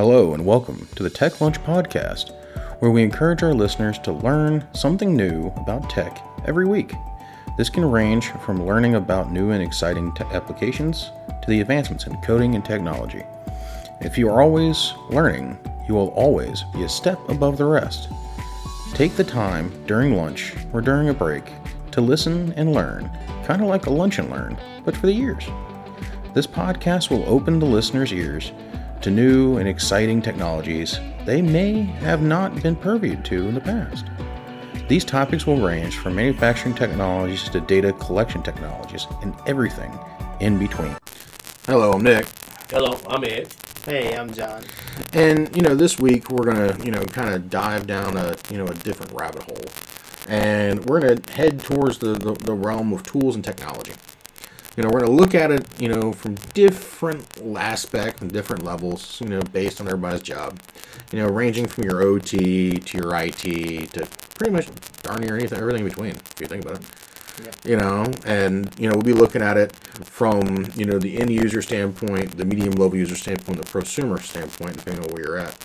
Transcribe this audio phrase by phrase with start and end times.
[0.00, 2.32] Hello, and welcome to the Tech Lunch Podcast,
[2.78, 6.94] where we encourage our listeners to learn something new about tech every week.
[7.58, 11.10] This can range from learning about new and exciting te- applications
[11.42, 13.22] to the advancements in coding and technology.
[14.00, 18.08] If you are always learning, you will always be a step above the rest.
[18.94, 21.44] Take the time during lunch or during a break
[21.90, 23.10] to listen and learn,
[23.44, 25.44] kind of like a lunch and learn, but for the ears.
[26.32, 28.52] This podcast will open the listener's ears
[29.02, 34.06] to new and exciting technologies they may have not been purviewed to in the past.
[34.88, 39.96] These topics will range from manufacturing technologies to data collection technologies and everything
[40.40, 40.96] in between.
[41.66, 42.26] Hello, I'm Nick.
[42.70, 43.48] Hello, I'm Ed.
[43.84, 44.64] Hey, I'm John.
[45.12, 48.58] And you know, this week we're gonna, you know, kind of dive down a, you
[48.58, 49.64] know, a different rabbit hole,
[50.28, 53.92] and we're gonna head towards the, the, the realm of tools and technology.
[54.80, 57.22] You know, we're gonna look at it, you know, from different
[57.54, 60.58] aspects and different levels, you know, based on everybody's job.
[61.12, 64.68] You know, ranging from your OT to your IT to pretty much
[65.02, 66.86] darn near anything, everything in between, if you think about it.
[67.62, 71.30] You know and you know we'll be looking at it from you know the end
[71.30, 75.58] user standpoint the medium level user standpoint the prosumer standpoint depending on where you're at.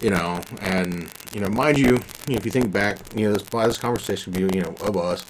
[0.00, 3.32] You know and you know mind you, you know, if you think back you know
[3.32, 5.24] this, this conversation you know of us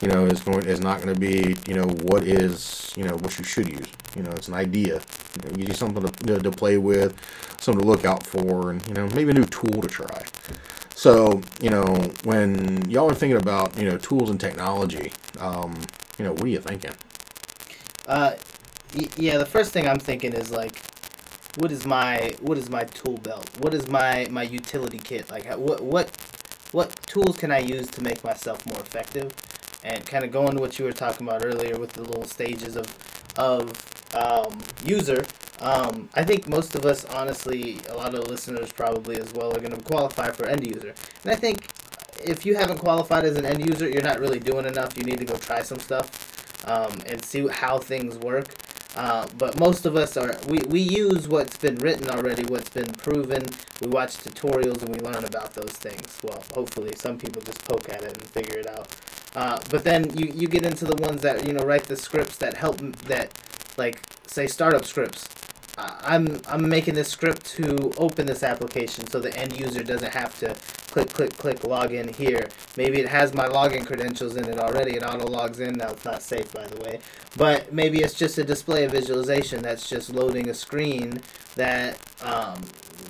[0.00, 3.14] you know is going is not going to be you know what is you know
[3.16, 5.00] what you should use you know it's an idea
[5.44, 7.14] you know, you something to, you know, to play with
[7.60, 10.22] something to look out for and you know maybe a new tool to try
[10.94, 11.84] so, you know,
[12.22, 15.76] when y'all are thinking about, you know, tools and technology, um,
[16.18, 16.92] you know, what are you thinking?
[18.06, 18.34] Uh,
[18.96, 20.80] y- yeah, the first thing I'm thinking is like,
[21.56, 23.48] what is my what is my tool belt?
[23.58, 25.30] What is my my utility kit?
[25.30, 26.10] Like, what what
[26.72, 29.32] what tools can I use to make myself more effective?
[29.84, 32.76] And kind of going to what you were talking about earlier with the little stages
[32.76, 32.86] of
[33.36, 33.70] of
[34.14, 35.24] um, user.
[35.60, 39.60] Um, I think most of us, honestly, a lot of listeners probably as well, are
[39.60, 40.94] going to qualify for end user.
[41.22, 41.68] And I think
[42.24, 44.96] if you haven't qualified as an end user, you're not really doing enough.
[44.96, 48.48] You need to go try some stuff um, and see how things work.
[48.96, 52.86] Uh, but most of us are we, we use what's been written already, what's been
[52.92, 53.44] proven.
[53.80, 56.16] We watch tutorials and we learn about those things.
[56.22, 58.88] Well, hopefully, some people just poke at it and figure it out.
[59.34, 62.36] Uh, but then you, you get into the ones that you know write the scripts
[62.36, 63.30] that help that
[63.76, 65.28] like say startup scripts.
[65.76, 70.38] I'm I'm making this script to open this application so the end user doesn't have
[70.38, 70.54] to
[70.92, 72.48] click click click log in here.
[72.76, 74.96] Maybe it has my login credentials in it already.
[74.96, 75.80] It auto logs in.
[75.80, 77.00] It's not safe by the way,
[77.36, 81.20] but maybe it's just a display of visualization that's just loading a screen
[81.56, 82.60] that um,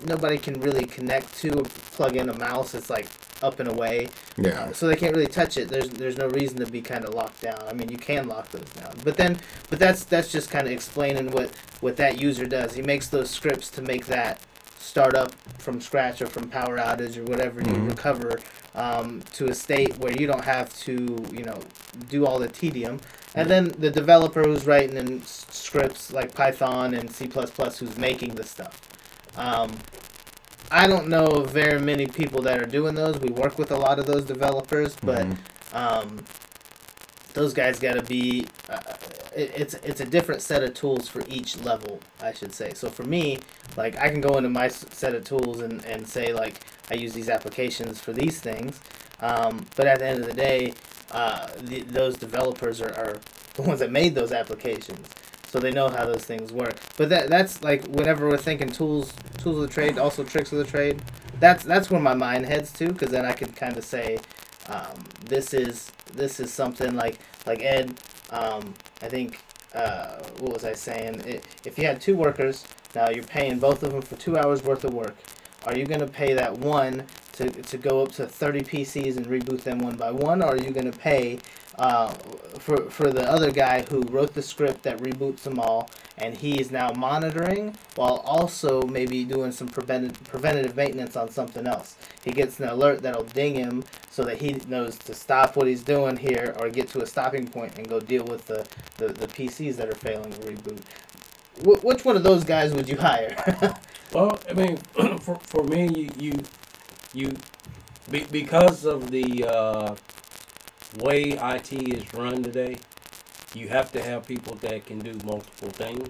[0.07, 1.51] nobody can really connect to
[1.93, 2.75] plug in a mouse.
[2.75, 3.09] It's like
[3.45, 4.09] up and away.
[4.37, 4.63] Yeah.
[4.65, 5.69] Uh, so they can't really touch it.
[5.69, 7.63] There's there's no reason to be kind of locked down.
[7.69, 9.39] I mean, you can lock those down, but then
[9.71, 11.51] but that's that's just kind of explaining what
[11.81, 12.75] what that user does.
[12.75, 14.41] He makes those scripts to make that
[14.79, 17.89] start up from scratch or from power outage or whatever you Mhm.
[17.89, 18.39] recover
[18.75, 21.61] um, to a state where you don't have to you know
[22.09, 23.01] do all the tedium.
[23.37, 27.27] And then the developer who's writing in s- scripts like Python and C++
[27.81, 28.81] who's making the stuff.
[29.37, 29.73] Um,
[30.71, 33.19] I don't know of very many people that are doing those.
[33.21, 35.37] We work with a lot of those developers, but Mhm.
[35.73, 36.25] um,
[37.35, 38.47] those guys got to be.
[38.69, 38.79] Uh,
[39.37, 42.73] it, it's it's a different set of tools for each level, I should say.
[42.75, 43.39] So for me,
[43.77, 46.61] like I can go into my set of tools and, and say like
[46.91, 48.79] I use these applications for these things,
[49.21, 50.75] um, but at the end of the day,
[51.11, 53.17] uh, the, those developers are, are
[53.55, 55.07] the ones that made those applications,
[55.55, 56.75] so they know how those things work.
[56.97, 60.59] But that that's like whenever we're thinking tools tools of the trade, also tricks of
[60.59, 61.01] the trade.
[61.39, 64.19] That's that's where my mind heads to, because then I can kind of say,
[64.69, 67.95] um, this is this is something like like Ed.
[68.31, 69.39] Um, I think
[69.77, 71.23] uh, what was I saying?
[71.23, 72.65] I if you had two workers,
[72.97, 75.17] now you're paying both of them for two hours worth of work.
[75.67, 79.63] Are you gonna pay that one to, to go up to 30 PCs and reboot
[79.63, 81.39] them one by one, or are you gonna pay
[81.79, 82.13] uh,
[82.59, 86.61] for for the other guy who wrote the script that reboots them all, and he
[86.61, 91.97] is now monitoring while also maybe doing some preventive preventative maintenance on something else.
[92.25, 95.83] He gets an alert that'll ding him so that he knows to stop what he's
[95.83, 98.67] doing here or get to a stopping point and go deal with the,
[98.99, 100.81] the, the PCs that are failing to reboot.
[101.65, 103.37] Wh- which one of those guys would you hire?
[104.13, 104.77] Well, I mean,
[105.21, 106.43] for, for me, you you,
[107.15, 107.37] you
[108.11, 109.95] be, because of the uh,
[110.99, 112.77] way IT is run today,
[113.55, 116.09] you have to have people that can do multiple things.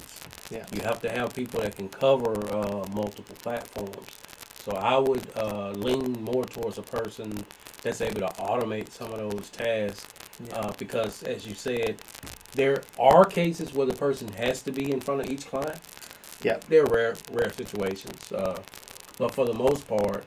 [0.51, 0.67] Yeah.
[0.75, 4.07] You have to have people that can cover uh, multiple platforms.
[4.65, 7.45] So I would uh, lean more towards a person
[7.83, 10.07] that's able to automate some of those tasks
[10.49, 10.57] Yeah.
[10.57, 11.97] uh, because, as you said,
[12.53, 15.79] there are cases where the person has to be in front of each client.
[16.43, 16.59] Yeah.
[16.69, 18.33] They're rare, rare situations.
[18.33, 18.61] Uh,
[19.19, 20.25] but for the most part,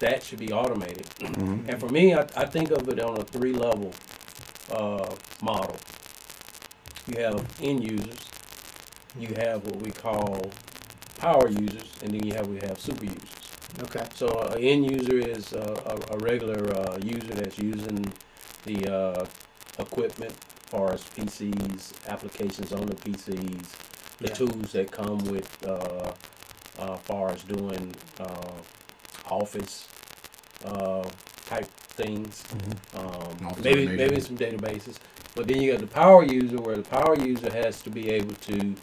[0.00, 1.06] that should be automated.
[1.22, 3.92] And for me, I, I think of it on a three level
[4.70, 5.76] uh, model.
[7.06, 8.18] You have end users,
[9.18, 10.50] you have what we call
[11.18, 13.30] power users, and then you have we have super users.
[13.84, 14.06] Okay.
[14.14, 15.80] So an end user is uh,
[16.10, 18.12] a, a regular uh, user that's using
[18.64, 19.26] the uh,
[19.78, 23.66] equipment, as far as PCs, applications on the PCs,
[24.18, 24.34] the Yeah.
[24.34, 26.12] tools that come with, uh,
[26.78, 28.52] uh, far as doing uh,
[29.30, 29.88] office
[30.64, 31.08] uh,
[31.46, 32.44] type things.
[32.94, 33.96] Um, maybe automation.
[33.96, 34.96] maybe some databases,
[35.34, 38.34] but then you got the power user, where the power user has to be able
[38.34, 38.74] to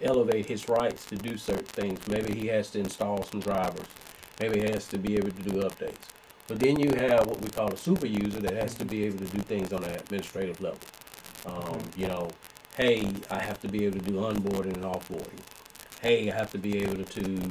[0.00, 2.06] elevate his rights to do certain things.
[2.08, 3.86] Maybe he has to install some drivers.
[4.40, 6.08] Maybe he has to be able to do updates.
[6.48, 9.18] But then you have what we call a super user that has to be able
[9.18, 10.80] to do things on an administrative level.
[11.46, 12.28] Um, you know,
[12.76, 15.40] hey, I have to be able to do onboarding and offboarding.
[16.00, 17.50] Hey, I have to be able to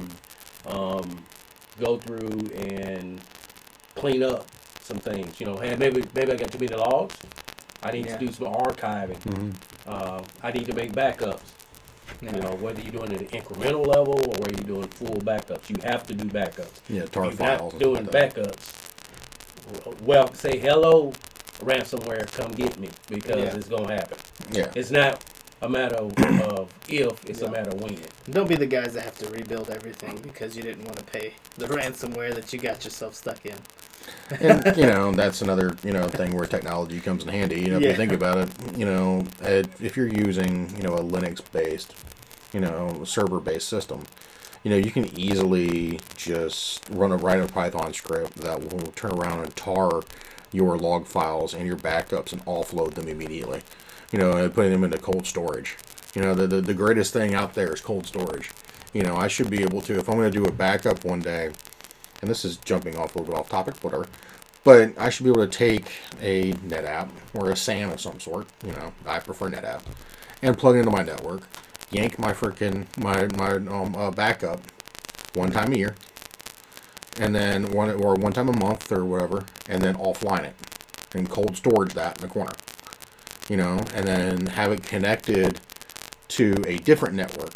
[0.66, 1.24] um,
[1.80, 3.20] go through and
[3.94, 4.46] clean up
[4.80, 5.40] some things.
[5.40, 7.16] You know, hey, maybe maybe I got too many logs.
[7.82, 8.16] I need Yeah.
[8.16, 9.54] to do some archiving.
[9.86, 11.40] Uh, I need to make backups.
[12.20, 15.68] You know, whether you're doing it at incremental level or whether you're doing full backups,
[15.70, 16.80] you have to do backups.
[16.88, 17.72] Yeah, tar If you're files.
[17.72, 18.78] not doing like backups.
[20.02, 21.12] Well, say hello,
[21.60, 23.56] ransomware, come get me because Yeah.
[23.56, 24.18] it's gonna happen.
[24.52, 24.70] Yeah.
[24.74, 25.22] It's not
[25.62, 27.48] a matter of, of if; it's Yeah.
[27.48, 27.96] a matter of when.
[28.30, 31.34] Don't be the guys that have to rebuild everything because you didn't want to pay
[31.56, 33.54] the ransomware that you got yourself stuck in.
[34.40, 37.60] and you know that's another you know thing where technology comes in handy.
[37.60, 37.90] You know, if Yeah.
[37.90, 41.94] you think about it, you know, if you're using you know a Linux-based,
[42.52, 44.02] you know, server-based system,
[44.64, 49.12] you know, you can easily just run a write a Python script that will turn
[49.12, 50.02] around and tar
[50.52, 53.62] your log files and your backups and offload them immediately.
[54.12, 55.76] You know, and putting them into cold storage.
[56.14, 58.50] You know, the, the the greatest thing out there is cold storage.
[58.92, 61.20] You know, I should be able to if I'm going to do a backup one
[61.20, 61.52] day
[62.22, 64.06] and this is jumping off a little bit off topic, whatever.
[64.64, 68.46] But I should be able to take a NetApp or a SAN of some sort,
[68.64, 69.82] you know, I prefer NetApp,
[70.40, 71.42] and plug into my network,
[71.90, 74.60] yank my freaking my my um, uh, backup
[75.34, 75.96] one time a year,
[77.18, 80.54] and then one or one time a month or whatever, and then offline it
[81.14, 82.52] and cold storage that in the corner,
[83.48, 85.60] you know, and then have it connected
[86.28, 87.52] to a different network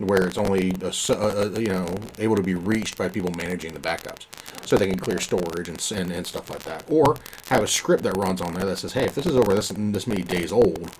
[0.00, 3.78] where it's only a, uh, you know able to be reached by people managing the
[3.80, 4.26] backups,
[4.66, 6.82] so they can clear storage and, s- and and stuff like that.
[6.88, 7.16] Or
[7.48, 9.68] have a script that runs on there that says, "Hey, if this is over this
[9.76, 10.90] this many days old,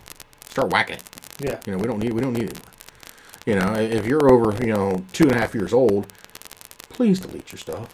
[0.49, 1.03] start whacking it."
[1.41, 1.61] Yeah.
[1.67, 2.71] You know, we don't need we don't need it anymore.
[3.47, 6.07] You know, if you're over you know two and a half years old,
[6.91, 7.89] please delete your stuff.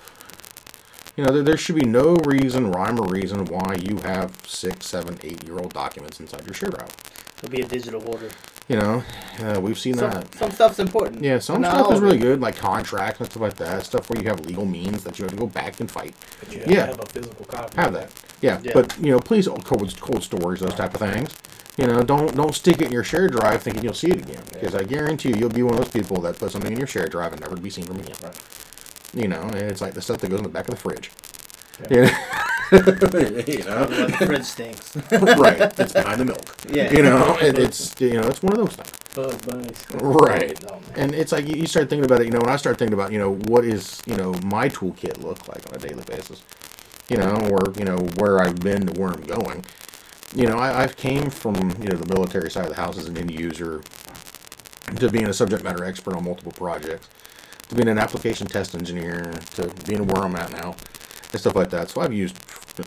[1.21, 4.87] You know, there, there should be no reason, rhyme or reason why you have six,
[4.87, 6.97] seven, eight year old documents inside your share drive.
[7.37, 8.31] It'll be a digital order.
[8.69, 9.05] You know,
[9.41, 10.35] uh, we've seen Some, that.
[10.37, 11.23] some stuff's important.
[11.23, 13.85] Yeah, some stuff is really good, like contracts and stuff like that.
[13.85, 16.15] Stuff where you have legal means that you have to go back and fight.
[16.39, 16.87] But you have Yeah.
[16.87, 17.77] to have a physical copy.
[17.77, 18.11] Have that.
[18.41, 18.71] Yeah, Yeah.
[18.73, 21.37] but you know, please don't cold cold storage those type of things.
[21.77, 24.43] You know, don't don't stick it in your share drive thinking you'll see it again,
[24.55, 26.87] because I guarantee you, you'll be one of those people that put something in your
[26.87, 28.17] share drive and never to be seen from again.
[28.23, 28.35] Right.
[29.15, 31.11] You know, it's like the stuff that goes in the back of the fridge.
[31.91, 31.97] Yeah.
[31.97, 32.09] You know,
[33.47, 33.87] you know?
[33.87, 34.97] The fridge stinks.
[35.13, 35.61] right?
[35.79, 36.57] It's behind the milk.
[36.71, 36.93] Yeah.
[36.93, 38.93] You know, and it's you know, it's one of those things.
[39.15, 39.87] Bug bunnies.
[39.95, 40.65] Right.
[40.71, 40.81] Oh.
[40.95, 42.95] And it's like you you start thinking about it, you know, when I start thinking
[42.95, 46.43] about, you know, what is, you know, my toolkit look like on a daily basis,
[47.09, 49.65] you know, or, you know, where I've been to where I'm going.
[50.33, 53.09] You know, I, I've came from, you know, the military side of the house as
[53.09, 53.83] an end user
[54.97, 57.09] to being a subject matter expert on multiple projects,
[57.71, 60.75] to being an application test engineer, to being where I'm at now,
[61.31, 61.89] and stuff like that.
[61.89, 62.37] So I've used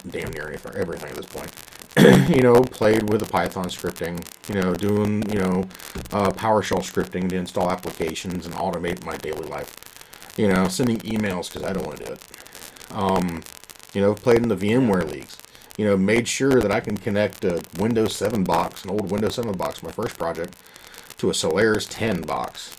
[0.09, 1.51] damn near everything at this point.
[2.35, 5.61] you know, played with the Python scripting, you know, doing, you know,
[6.11, 9.73] uh, PowerShell scripting to install applications and automate my daily life.
[10.37, 12.21] You know, sending emails because I don't want to do it.
[12.91, 13.43] Um,
[13.93, 15.37] you know, played in the VMware leagues.
[15.77, 19.35] You know, made sure that I can connect a Windows 7 box, an old Windows
[19.35, 20.55] 7 box, my first project,
[21.17, 22.75] to a Solaris 10 box.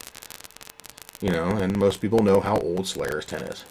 [1.21, 3.65] You know, and most people know how old Solaris 10 is.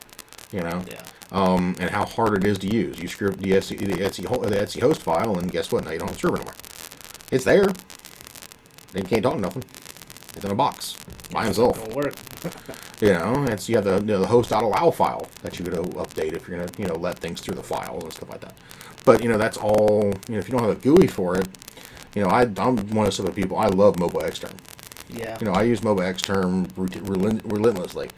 [0.52, 1.02] You know, Yeah.
[1.32, 3.00] um, and how hard it is to use.
[3.00, 5.84] You script the etc, the etc, the etc host file, and guess what?
[5.84, 6.54] Now you don't have a server anymore.
[7.32, 7.68] It's there.
[8.92, 9.64] They can't talk nothing.
[10.36, 10.96] It's in a box
[11.32, 11.78] by itself.
[11.84, 12.16] Don't work.
[13.02, 15.82] You know, it's you have the, you know, the host.allow file that you could uh,
[16.02, 18.56] update if you're gonna you know let things through the files and stuff like that.
[19.04, 20.14] But you know that's all.
[20.30, 21.50] You know, if you don't have a GUI for it,
[22.16, 23.58] you know I, I'm one of the people.
[23.58, 24.54] I love MobaXterm.
[25.10, 25.38] Yeah.
[25.40, 25.84] You know, I use
[26.76, 28.10] routi- relent- relentlessly.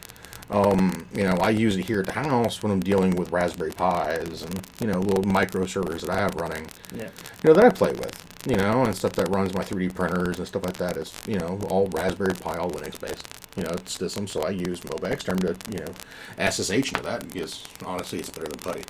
[0.52, 3.72] Um, you know, I use it here at the house when I'm dealing with Raspberry
[3.72, 6.68] Pis and you know little micro servers that I have running.
[6.96, 7.10] Yeah.
[7.44, 8.24] You know that I play with.
[8.48, 11.40] You know, and stuff that runs my 3D printers and stuff like that is you
[11.40, 13.28] know all Raspberry Pi, all Linux based.
[13.58, 15.92] you know system, so I use MobaXterm to you know
[16.38, 18.84] SSH into that because honestly, it's better than Putty.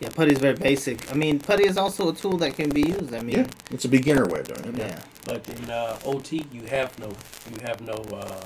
[0.00, 1.10] Yeah, putty is very basic.
[1.10, 3.14] I mean, Putty is also a tool that can be used.
[3.14, 4.78] I mean, Yeah, it's a beginner way of doing it.
[4.78, 5.00] yeah.
[5.24, 7.08] But in uh, OT, you have no,
[7.50, 8.44] you have no, uh,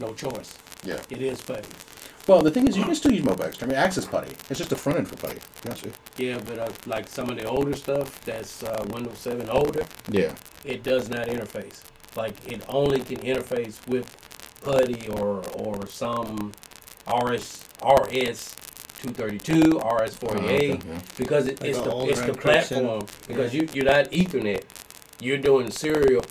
[0.00, 0.56] no choice.
[0.84, 1.00] Yeah.
[1.10, 1.68] It is putty.
[2.26, 3.62] Well, the thing is, you can still use MobaX.
[3.62, 4.32] I mean, Access Putty.
[4.48, 5.40] It's just a front end for Putty.
[5.66, 5.82] Yes.
[6.16, 10.32] Yeah, but uh, like some of the older stuff that's uh, Windows 7 older, Yeah.
[10.64, 11.80] it does not interface.
[12.16, 14.06] Like it only can interface with
[14.62, 16.52] PuTTY or or some
[17.06, 18.54] RS RS
[19.02, 21.00] 232, RS 48 Oh, okay, yeah.
[21.16, 24.62] because it, Like it's a the it's the platform because you you're not Ethernet,
[25.20, 26.22] you're doing serial.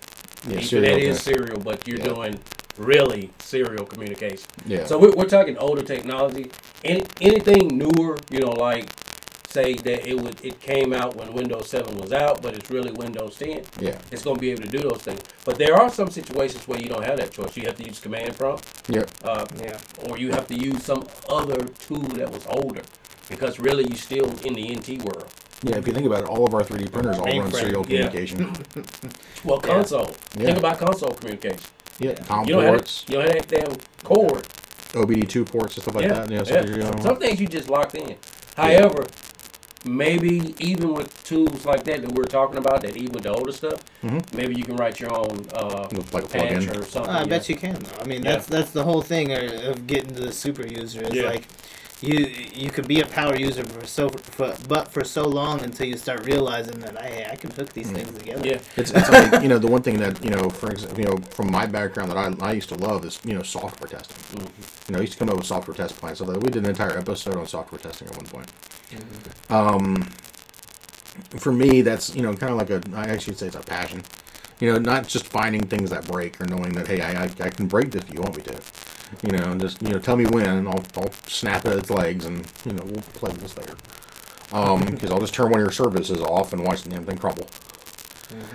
[0.47, 1.33] Yeah, Ethernet serial, is yeah.
[1.33, 2.13] serial, but you're Yeah.
[2.13, 2.39] doing
[2.77, 4.45] really serial communication.
[4.65, 4.85] Yeah.
[4.85, 6.51] So we're, we're talking older technology.
[6.83, 8.89] Any anything newer, you know, like
[9.47, 12.91] say that it would it came out when Windows 7 was out, but it's really
[12.91, 13.63] Windows 10.
[13.79, 13.97] Yeah.
[14.11, 15.21] It's going to be able to do those things.
[15.45, 17.55] But there are some situations where you don't have that choice.
[17.57, 19.09] You have to use command prompt, Yep.
[19.23, 19.77] uh, Yeah.
[20.07, 22.81] or you have to use some other tool that was older,
[23.29, 25.25] because really you're still in the NT world.
[25.63, 25.77] Yeah.
[25.77, 28.07] If you think about it, all of our 3D printers all run Mainframe, serial yeah.
[28.09, 28.55] communication.
[29.45, 30.13] Well, console.
[30.37, 30.45] Yeah.
[30.47, 31.59] Think about console communication.
[31.99, 32.13] Yeah.
[32.15, 34.45] COM You don't have ports, you don't have that damn cord.
[34.93, 36.29] OBD2 ports, and stuff like that.
[36.29, 36.43] Yeah.
[36.43, 36.65] So yeah.
[36.65, 38.15] you know, Some things you just locked in.
[38.57, 39.05] However,
[39.85, 43.51] maybe even with tools like that that we're talking about, that even with the older
[43.51, 44.33] stuff, Mhm.
[44.33, 46.79] maybe you can write your own uh, like a patch plugin.
[46.79, 47.11] or something.
[47.11, 47.25] I yeah.
[47.25, 47.75] bet you can.
[47.75, 48.01] Though.
[48.01, 48.31] I mean, Yeah.
[48.33, 51.01] that's that's the whole thing of, of getting to the super user.
[51.03, 51.29] Is Yeah.
[51.29, 51.47] like
[52.01, 52.17] you
[52.53, 55.97] you could be a power user for so for, but for so long until you
[55.97, 58.47] start realizing that hey I can hook these things together.
[58.47, 61.05] Yeah, It's, it's like, you know, the one thing that, you know, for example, you
[61.07, 64.47] know, from my background that I, I used to love is, you know, software testing.
[64.89, 66.17] You know, I used to come up with software test plans.
[66.17, 68.51] So we did an entire episode on software testing at one point.
[69.49, 70.01] Um,
[71.37, 74.03] for me, that's, you know, kind of like a, I actually say it's a passion.
[74.59, 77.49] You know, not just finding things that break or knowing that, hey, I, I, I
[77.49, 78.61] can break this if you want me to.
[79.23, 81.89] You know, and just, you know, tell me when and I'll, I'll snap at its
[81.89, 83.75] legs and, you know, we'll play with this later.
[84.51, 87.17] Um, because I'll just turn one of your services off and watch the damn thing
[87.17, 87.47] crumble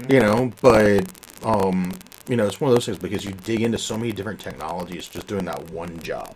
[0.09, 1.05] you know but
[1.43, 1.93] um
[2.29, 5.07] you know it's one of those things because you dig into so many different technologies
[5.09, 6.35] just doing that one job.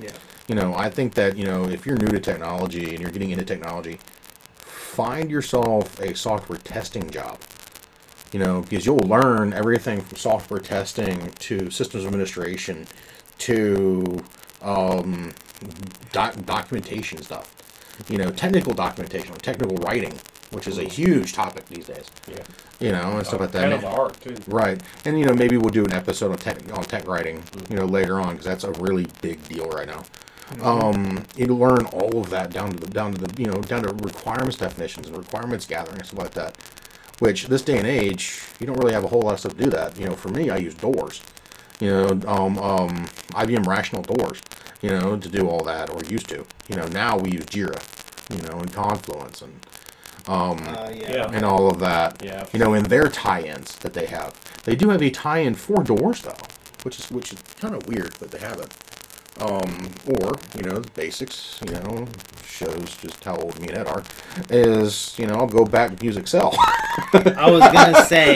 [0.00, 0.10] Yeah.
[0.46, 3.30] you know i think that you know if you're new to technology and you're getting
[3.30, 3.98] into technology
[4.96, 7.38] find yourself a software testing job.
[8.32, 12.86] You know because you'll learn everything from software testing to systems administration
[13.40, 14.24] to
[14.62, 15.32] um,
[16.12, 17.54] doc- documentation stuff.
[18.08, 20.18] You know technical documentation technical writing
[20.50, 22.38] which is a huge topic these days yeah.
[22.78, 24.36] you know and stuff like that Kind of art too.
[24.46, 27.76] Right, and you know maybe we'll do an episode on tech on tech writing, you
[27.76, 30.04] know, later on because that's a really big deal right now.
[30.62, 33.82] Um, you learn all of that down to the down to the you know down
[33.82, 36.56] to requirements definitions and requirements gathering and stuff like that.
[37.18, 39.64] Which this day and age, you don't really have a whole lot of stuff to
[39.64, 39.98] do that.
[39.98, 41.22] You know, for me, I use doors.
[41.80, 44.40] You know, um, um, IBM Rational Doors.
[44.82, 46.46] You know, to do all that or used to.
[46.68, 47.82] You know, now we use Jira.
[48.30, 49.52] You know, and Confluence and
[50.28, 51.10] Uh, yeah.
[51.12, 51.30] Yeah.
[51.32, 52.22] and all of that.
[52.24, 52.46] Yeah.
[52.52, 56.22] You know, in their tie-ins that they have, they do have a tie-in for doors
[56.22, 56.36] though,
[56.82, 58.74] which is which is kind of weird, but they have it.
[59.38, 61.60] Um, or you know, the basics.
[61.66, 62.08] You know,
[62.46, 64.02] shows just how old me and Ed are.
[64.48, 66.54] Is you know, I'll go back to music cell.
[67.12, 68.34] I was gonna say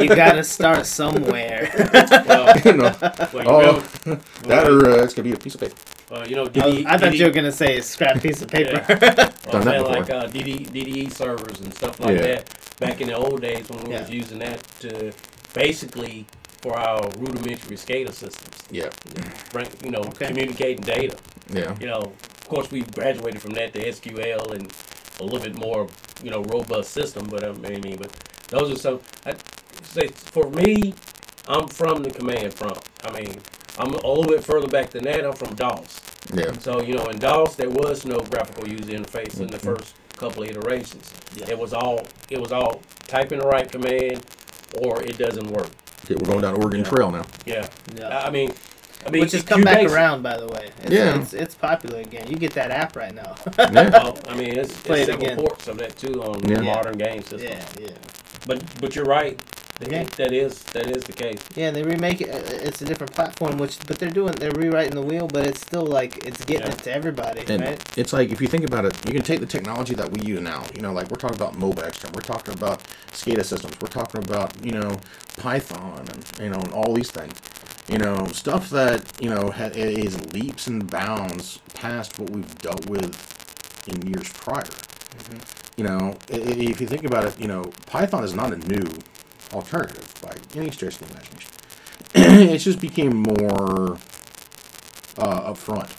[0.00, 1.70] you gotta start somewhere.
[2.26, 2.92] Well, you know,
[3.32, 3.86] well, you Oh.
[4.06, 5.76] know, that or uh, it's gonna be a piece of paper.
[6.14, 8.20] Uh, you know, I, DD, was- I thought DD you were gonna say a scrap
[8.22, 8.84] piece of paper.
[8.88, 8.98] Well,
[9.52, 12.22] Done that like uh, DD, DDE servers and stuff like Yeah.
[12.22, 12.76] that.
[12.80, 14.00] Back in the old days when we Yeah.
[14.00, 15.12] was using that to
[15.52, 16.26] basically
[16.62, 18.88] for our rudimentary SCADA systems, Yeah,
[19.52, 20.28] bring, you know, Okay.
[20.28, 21.16] communicating data.
[21.52, 24.72] yeah, You know, of course, we graduated from that to SQL and
[25.20, 25.86] a little bit more,
[26.22, 27.26] you know, robust system.
[27.30, 28.10] But um, I mean, but
[28.48, 29.00] those are some.
[29.26, 29.34] I
[29.82, 30.94] say for me,
[31.48, 32.88] I'm from the command prompt.
[33.04, 33.36] I mean,
[33.78, 35.24] I'm a little bit further back than that.
[35.24, 36.00] I'm from DOS.
[36.32, 39.76] yeah, So you know, in DOS there was no graphical user interface in the Mhm.
[39.78, 41.10] first couple of iterations.
[41.34, 41.50] Yeah.
[41.50, 44.24] It was all it was all type in the right command,
[44.82, 45.68] or it doesn't work.
[46.04, 46.90] Okay, we're going down Oregon Yeah.
[46.90, 47.24] Trail now.
[47.46, 47.66] Yeah,
[47.98, 48.08] Yeah.
[48.18, 48.52] I I mean,
[49.06, 50.70] I mean, Which has come back around, by the way.
[50.82, 51.20] It's, Yeah.
[51.20, 52.26] it's, it's popular again.
[52.26, 53.34] You get that app right now.
[53.58, 55.36] Yeah, Well, I mean, it's, Play it's it several again.
[55.36, 56.60] ports of that too on Yeah.
[56.62, 57.42] modern game systems.
[57.42, 57.88] yeah, yeah,
[58.46, 59.38] But but you're right.
[59.80, 60.04] That- Yeah.
[60.16, 61.40] That is that is the case.
[61.56, 61.70] yeah.
[61.72, 62.30] They remake it.
[62.30, 65.60] uh, It's a different platform, which but they're doing they're rewriting the wheel, but it's
[65.60, 66.72] still like it's getting Yeah.
[66.74, 67.82] it to everybody, And right?
[67.96, 70.40] it's like if you think about it, you can take the technology that we use
[70.40, 70.62] now.
[70.74, 74.22] You know, like we're talking about MobaX, and we're talking about SCADA systems, we're talking
[74.22, 74.98] about you know
[75.36, 77.34] Python, and you know and all these things.
[77.88, 82.86] You know, stuff that you know ha- is leaps and bounds past what we've dealt
[82.88, 83.10] with
[83.88, 84.62] in years prior.
[85.76, 88.56] You know, i- i- if you think about it, you know, Python is not a
[88.56, 88.84] new
[89.52, 91.50] alternative by any stretch of the imagination.
[92.54, 93.98] it just became more
[95.18, 95.90] uh, upfront.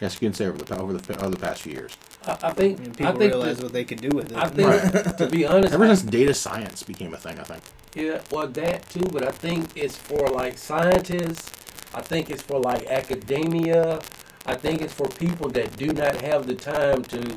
[0.00, 1.96] Yes, you can say over the over the over the past few years.
[2.26, 4.36] I, I think And I people think realize that- what they could do with it.
[4.36, 7.62] I think to be honest, Ever since data science became a thing, I think.
[7.94, 11.52] Yeah, well, that too, but I think it's for like scientists.
[11.94, 14.00] I think it's for like academia.
[14.46, 17.34] I think it's for people that do not have the time to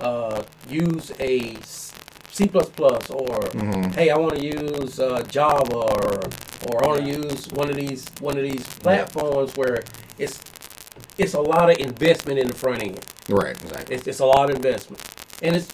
[0.00, 1.85] uh, use a s-
[2.36, 3.94] C++ or Mhm.
[3.94, 6.20] hey, I want to use uh, Java or
[6.68, 9.82] or I want to use one of these one of these platforms where
[10.18, 10.38] it's
[11.16, 13.00] it's a lot of investment in the front end.
[13.30, 13.94] Right, exactly.
[13.96, 15.00] It's, it's a lot of investment,
[15.42, 15.68] and it's,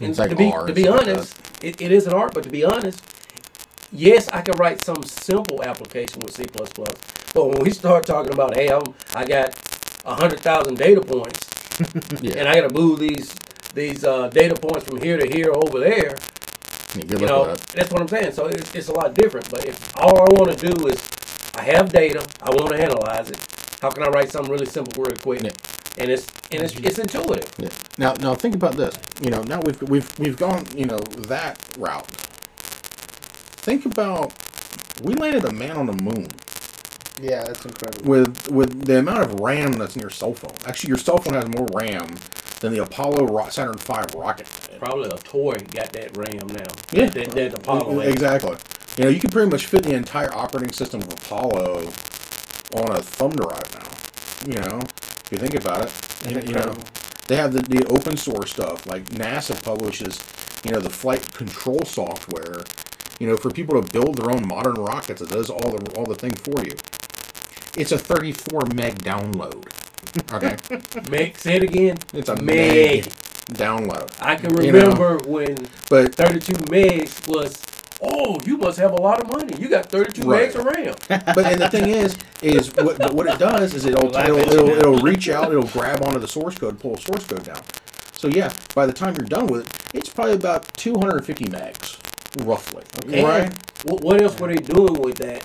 [0.00, 2.32] and It's like to be to be honest, it, it is an art.
[2.32, 3.00] But to be honest,
[3.92, 6.46] yes, I can write some simple application with C++.
[7.34, 9.48] But when we start talking about, hey, I'm I got
[10.06, 11.40] a hundred thousand data points,
[12.22, 13.28] Yeah, and I got to move these
[13.74, 16.18] these uh, data points from here to here over there.
[16.94, 17.60] Yeah, good You know, that.
[17.74, 18.32] that's what I'm saying.
[18.32, 19.50] So it's, it's a lot different.
[19.50, 21.00] But if all I want to do is
[21.54, 23.38] I have data, I want to analyze it.
[23.80, 25.42] How can I write something really simple, really quick?
[25.42, 25.50] Yeah.
[25.98, 27.50] And it's and it's it's intuitive.
[27.58, 27.68] Yeah.
[27.98, 28.96] Now, now think about this.
[29.20, 32.06] You know, now we've we've we've gone you know that route.
[33.66, 34.32] Think about
[35.02, 36.28] we landed a man on the moon
[37.20, 38.08] yeah, that's incredible.
[38.08, 40.52] with with the amount of RAM that's in your cell phone.
[40.66, 42.14] Actually, your cell phone has more RAM
[42.60, 44.46] than the Apollo Saturn V rocket.
[44.78, 46.66] Probably a toy got that RAM now.
[46.92, 47.06] Yeah.
[47.06, 48.12] That, that Apollo had.
[48.12, 48.56] Exactly.
[48.96, 51.86] You know, you can pretty much fit the entire operating system of Apollo
[52.74, 54.52] on a thumb drive now.
[54.52, 54.80] You know,
[55.24, 56.76] if you think about it, you know, you know
[57.28, 58.86] they have the, the open source stuff.
[58.86, 60.18] Like NASA publishes,
[60.64, 62.64] you know, the flight control software.
[63.20, 66.06] You know, for people to build their own modern rockets, it does all the all
[66.06, 66.74] the thing for you.
[67.76, 69.66] It's a 34 meg download.
[70.32, 70.56] Okay,
[71.10, 71.96] Meg, say it again.
[72.12, 73.12] it's a meg, meg.
[73.52, 74.10] download.
[74.20, 74.80] I can You know.
[74.90, 77.62] remember when But 32 megs was,
[78.02, 79.56] oh, you must have a lot of money.
[79.58, 80.50] You got 32 Right.
[80.50, 80.94] megs of RAM.
[81.34, 84.68] but and the thing is, is what but what it does is it'll it'll, it'll,
[84.70, 87.62] it'll reach out, it'll grab onto the source code, pull the source code down.
[88.12, 91.96] So yeah, by the time you're done with it, it's probably about 250 megs,
[92.46, 92.82] roughly.
[93.12, 93.52] And Right?
[93.84, 95.42] wh- what else were they doing with that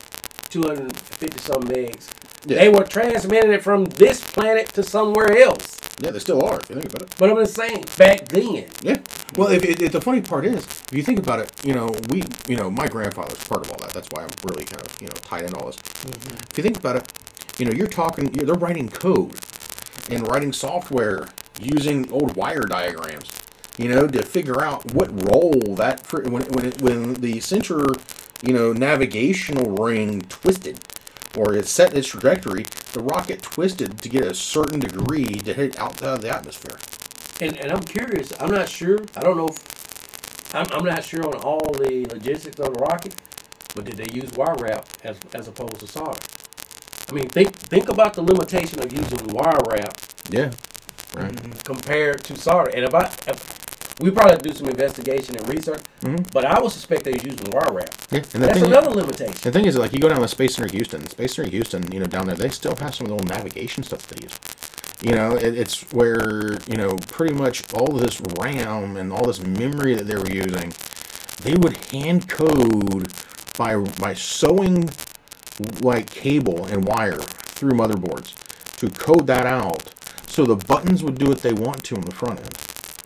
[0.49, 2.09] 250 some megs?
[2.45, 2.59] Yeah.
[2.59, 5.79] They were transmitting it from this planet to somewhere else.
[6.01, 6.59] Yeah, they still are.
[6.59, 7.15] If you think about it.
[7.17, 8.97] But I'm just saying, back then, Yeah.
[9.37, 11.95] Well, if, if, if the funny part is, if you think about it, you know,
[12.09, 13.91] we, you know, my grandfather's part of all that.
[13.93, 15.77] That's why I'm really kind of, you know, tied in all this.
[15.77, 16.35] Mm-hmm.
[16.51, 17.13] If you think about it,
[17.57, 19.39] you know, you're talking, you're, they're writing code
[20.09, 21.29] and writing software
[21.61, 23.31] using old wire diagrams,
[23.77, 27.85] you know, to figure out what role that when when it, when the center,
[28.41, 30.79] you know, navigational ring twisted
[31.37, 35.79] or it set its trajectory, the rocket twisted to get a certain degree to hit
[35.79, 36.77] outside of the atmosphere.
[37.41, 41.25] and, and I'm curious, I'm not sure, I don't know, if, I'm, I'm not sure
[41.25, 43.15] on all the logistics of the rocket,
[43.75, 46.19] but did they use wire wrap as, as opposed to solder?
[47.09, 50.51] I mean, think think about the limitation of using wire wrap Yeah.
[51.15, 51.63] Right.
[51.63, 52.69] compared to solder.
[52.69, 53.62] And if I, if,
[54.01, 56.31] we probably do some investigation and research, Mhm.
[56.31, 57.93] but I would suspect they're using wire wrap.
[58.11, 58.17] Yeah.
[58.33, 59.35] And the That's another limitation.
[59.41, 61.07] the thing is, like, you go down to Space Center Houston.
[61.07, 63.83] Space Center Houston, you know, down there, they still have some of the old navigation
[63.83, 64.33] stuff that they use.
[65.01, 69.41] You know, it, it's where you know pretty much all this RAM and all this
[69.41, 70.73] memory that they were using,
[71.43, 73.11] they would hand code
[73.57, 74.89] by by sewing
[75.81, 78.33] like cable and wire through motherboards
[78.77, 79.93] to code that out,
[80.27, 82.57] so the buttons would do what they want to on the front end.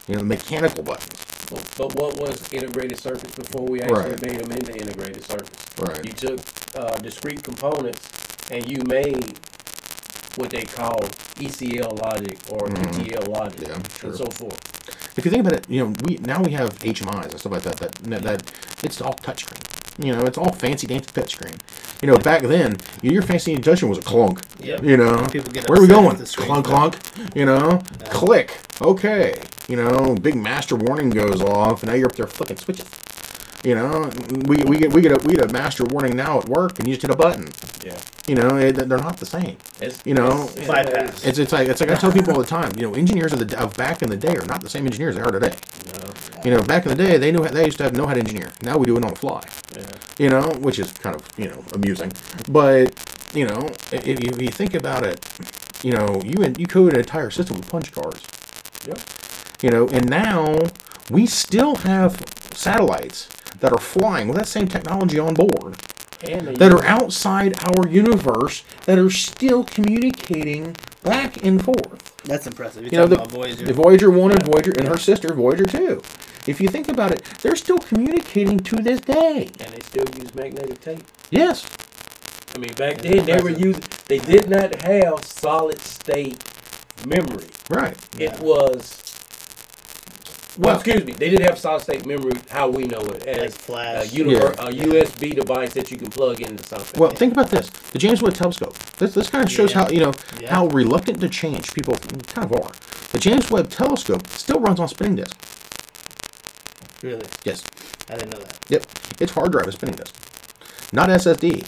[0.07, 1.23] You know, the mechanical buttons.
[1.49, 4.21] But, but what was integrated circuits before we actually Right.
[4.21, 5.65] made them into integrated circuits?
[5.79, 6.05] Right.
[6.05, 6.39] You took
[6.75, 8.07] uh, discrete components
[8.51, 9.37] and you made
[10.35, 10.99] what they call
[11.39, 13.71] ECL logic or ETL logic Mm-hmm.
[13.71, 14.09] Yeah, sure.
[14.09, 15.17] and so forth.
[15.17, 17.63] if you think about it, you know, we now we have HMIs and stuff like
[17.63, 17.77] that.
[17.77, 18.51] That that, that
[18.83, 19.63] it's all touchscreen.
[20.05, 21.57] You know, it's all fancy dancy touchscreen.
[22.03, 24.41] You know, back then, your fancy touchscreen was a clunk.
[24.59, 24.83] Yep.
[24.83, 26.17] You know, get where are we going?
[26.17, 26.97] the screen's Clunk, clunk.
[27.35, 28.59] You know, click.
[28.81, 29.41] Okay.
[29.67, 32.87] You know, big master warning goes off, and now you're up there flicking switches.
[33.63, 34.09] You know,
[34.45, 36.87] we, we get we get a we get a master warning now at work, and
[36.87, 37.49] you just hit a button.
[37.83, 37.99] Yeah.
[38.27, 39.57] You know, it, they're not the same.
[39.81, 41.25] It's, You know, it's, bypass.
[41.25, 42.71] It's it's like it's like I tell people all the time.
[42.77, 45.15] You know, engineers of the of back in the day are not the same engineers
[45.15, 45.53] they are today.
[46.01, 46.13] No,
[46.45, 48.13] You know, back in the day, they knew how, they used to have know how
[48.13, 48.51] to engineer.
[48.61, 49.41] Now we do it on the fly.
[49.75, 49.85] yeah.
[50.19, 52.11] You know, which is kind of you know amusing.
[52.49, 52.93] But
[53.33, 55.25] you know, if you, if you think about it,
[55.83, 58.21] you know, you you code an entire system with punch cards.
[58.87, 58.99] Yep.
[59.61, 60.59] You know, and now
[61.09, 62.21] we still have
[62.53, 63.27] satellites
[63.59, 65.77] that are flying with that same technology on board
[66.21, 72.15] And that are outside our universe that are still communicating back and forth.
[72.23, 72.83] That's impressive.
[72.83, 73.65] You're You know, the, about Voyager.
[73.65, 76.01] the Voyager 1 and Voyager and her sister, Voyager 2.
[76.45, 79.49] If you think about it, they're still communicating to this day.
[79.59, 81.03] and they still use magnetic tape.
[81.31, 81.65] Yes.
[82.55, 83.83] I mean, back then they were using.
[84.07, 86.43] They did not have solid state
[87.05, 87.47] memory.
[87.69, 87.95] Right.
[88.17, 88.41] It Yeah.
[88.41, 89.03] was.
[90.57, 91.13] Well, Well- excuse me.
[91.13, 94.55] They didn't have solid state memory how we know it Like as a, uh, univer-
[94.55, 94.63] Yeah.
[94.63, 96.99] Uh, a USB device that you can plug into something.
[96.99, 98.75] Well, think about this: the James Webb Telescope.
[98.97, 99.83] This this kind of shows Yeah.
[99.83, 100.53] how you know Yeah.
[100.53, 101.95] how reluctant to change people
[102.27, 102.71] kind of are.
[103.11, 105.35] The James Webb Telescope still runs on spinning disk.
[107.01, 107.25] Really?
[107.43, 107.63] Yes.
[108.09, 108.57] I didn't know that.
[108.69, 108.85] Yep.
[109.19, 110.15] It's hard drive and spinning disk,
[110.91, 111.65] not SSD.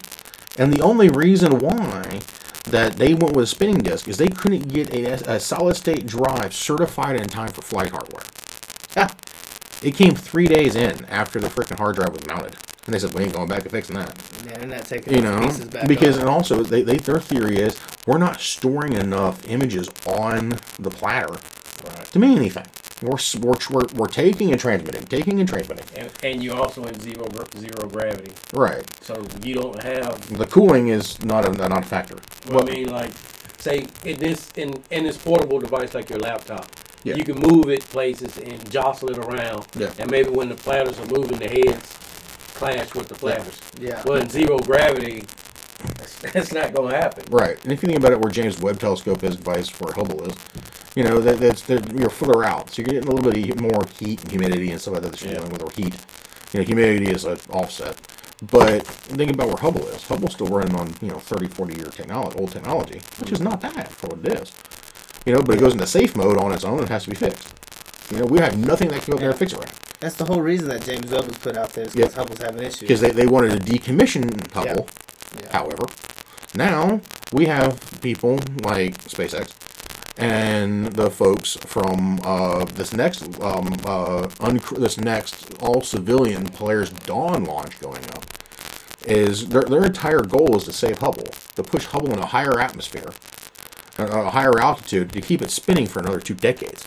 [0.58, 2.20] And the only reason why
[2.68, 6.06] that they went with a spinning disk is they couldn't get a, a solid state
[6.06, 8.22] drive certified in time for flight hardware.
[9.82, 13.14] It came three days in after the freaking hard drive was mounted, and they said
[13.14, 14.12] we ain't going back and fixing that.
[14.44, 15.88] yeah, they're not taking You know, pieces back.
[15.88, 16.20] because off.
[16.20, 21.32] and also they, they their theory is we're not storing enough images on the platter
[21.32, 22.04] right.
[22.12, 22.66] to mean anything.
[23.00, 25.86] We're, we're, we're, we're taking and transmitting, taking and transmitting.
[25.96, 28.84] And, and you're also in zero gra- zero gravity, Right.
[29.02, 30.36] so you don't have.
[30.36, 32.16] The cooling is not a not a factor.
[32.50, 33.12] Well, I mean, like,
[33.56, 36.66] say in this in in this portable device like your laptop,
[37.04, 37.16] Yeah.
[37.16, 39.66] you can move it places and jostle it around.
[39.76, 39.92] Yeah.
[39.98, 41.96] And maybe when the platters are moving, the heads
[42.54, 43.58] clash with the platters.
[43.80, 44.02] Yeah.
[44.04, 45.24] Well, in zero gravity,
[45.96, 47.24] that's, that's not going to happen.
[47.30, 47.62] Right.
[47.64, 50.34] And if you think about it, where James Webb Telescope is, vice where Hubble is,
[50.96, 53.86] you know that that's that you're further out, so you're getting a little bit more
[53.98, 55.38] heat and humidity and stuff like that that you're Yeah.
[55.38, 55.94] dealing with, or heat.
[56.52, 57.96] You know, humidity is an offset.
[58.50, 60.02] But think about where Hubble is.
[60.02, 63.60] Hubble's still running on you know 30, 40 year technology, old technology, which is not
[63.60, 64.50] bad for what it is.
[65.26, 67.10] You know, but it goes into safe mode on its own and it has to
[67.10, 67.54] be fixed.
[68.10, 69.72] You know, we have nothing that can go up there and fix it right.
[70.00, 72.02] That's the whole reason that James Webb was put out there is Yeah.
[72.06, 72.80] because Hubble's having issues.
[72.80, 74.88] because they, they wanted to decommission Hubble.
[75.40, 75.52] Yeah.
[75.52, 75.84] However,
[76.54, 77.00] now
[77.32, 79.52] we have people like SpaceX
[80.18, 86.90] and the folks from uh, this next um, uh, unc- this next all civilian Polaris
[86.90, 88.24] Dawn launch going up.
[89.06, 91.24] Is their, their entire goal is to save Hubble,
[91.56, 93.10] to push Hubble in a higher atmosphere,
[94.00, 96.86] a, a higher altitude, to keep it spinning for another two decades.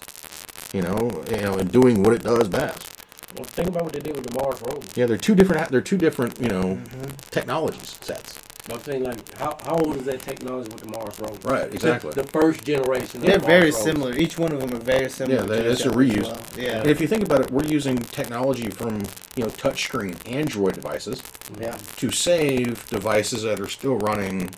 [0.73, 2.89] You know, you know, and doing what it does best.
[3.35, 4.87] Well, think about what they did with the Mars rover.
[4.95, 5.69] Yeah, they're two different.
[5.69, 6.39] They're two different.
[6.39, 7.11] You know, mm-hmm.
[7.29, 8.39] technologies sets.
[8.71, 11.49] I'm saying, like, how, how old is that technology with the Mars rover?
[11.49, 12.13] Right, exactly.
[12.13, 13.19] The, first generation.
[13.19, 13.83] Of They're Mars very rovers.
[13.83, 14.15] similar.
[14.15, 15.41] Each one of them are very similar.
[15.41, 16.23] Yeah, they- to it's a reuse.
[16.23, 16.41] well.
[16.57, 16.79] Yeah.
[16.79, 18.99] And if you think about it, we're using technology from
[19.35, 21.21] you know touchscreen Android devices
[21.59, 21.77] Yeah.
[21.97, 24.49] to save devices that are still running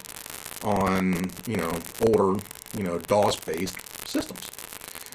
[0.65, 1.71] on you know
[2.07, 2.41] older
[2.75, 4.49] you know DOS based systems.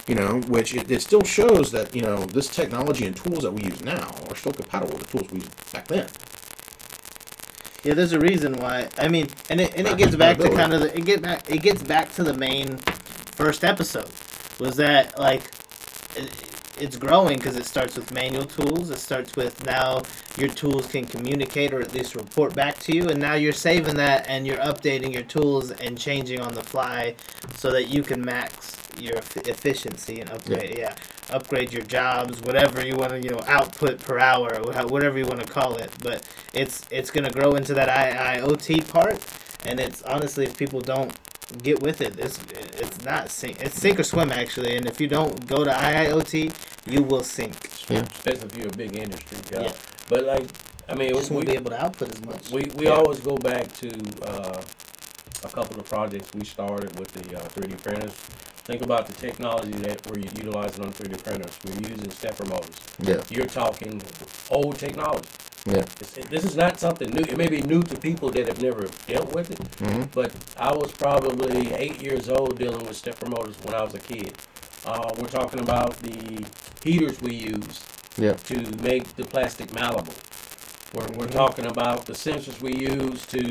[0.07, 3.53] You know, which it, it still shows that you know this technology and tools that
[3.53, 6.09] we use now are still compatible with the tools we used back then.
[7.85, 8.89] Yeah, there's a reason why.
[8.99, 11.51] I mean, and it and it gets back to kind of the, it get back
[11.51, 14.11] it gets back to the main first episode.
[14.59, 15.51] Was that like
[16.81, 18.91] it's growing because it starts with manual tools.
[18.91, 20.03] It starts with now
[20.39, 23.97] your tools can communicate or at least report back to you, and now you're saving
[23.97, 27.15] that and you're updating your tools and changing on the fly
[27.57, 30.79] so that you can max your efficiency and upgrade.
[30.79, 30.95] Yeah.
[31.31, 35.27] upgrade your jobs, whatever you want to, you know, output per hour, or whatever you
[35.27, 35.91] want to call it.
[36.03, 39.25] But it's it's gonna grow into that IIoT part,
[39.65, 41.13] and it's honestly, if people don't
[41.63, 42.39] get with it, it's
[42.81, 44.77] it's not sink, it's sink or swim actually.
[44.77, 46.53] And if you don't go to IIoT,
[46.87, 47.55] you will sink.
[47.89, 48.03] Yeah.
[48.03, 49.39] Especially if you're a big industry.
[49.53, 49.63] Yeah.
[49.63, 49.73] Yeah.
[50.09, 50.47] But like,
[50.89, 52.51] I mean, just we, won't be able to output as much.
[52.51, 52.93] we, we Yeah.
[52.93, 53.89] always go back to
[54.23, 54.63] uh,
[55.45, 58.13] a couple of projects we started with the uh, 3D printers.
[58.65, 61.59] Think about the technology that we're utilizing on 3D printers.
[61.65, 62.77] We're using stepper motors.
[63.01, 63.23] Yeah.
[63.31, 64.03] You're talking
[64.51, 65.29] old technology.
[65.67, 65.79] Yeah.
[66.17, 67.23] It, this is not something new.
[67.23, 70.73] It may be new to people that have never dealt with it, hmm but I
[70.73, 74.33] was probably eight years old dealing with stepper motors when I was a kid.
[74.87, 76.45] Uh, we're talking about the
[76.83, 77.81] heaters we use
[78.17, 78.35] Yeah.
[78.35, 80.15] to make the plastic malleable.
[80.95, 83.45] We're, we're talking about the sensors we use to